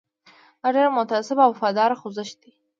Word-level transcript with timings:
دا 0.61 0.67
ډېر 0.75 0.87
متعصب 0.97 1.37
او 1.45 1.51
وفادار 1.53 1.89
خوځښت 1.99 2.35
دی. 2.43 2.51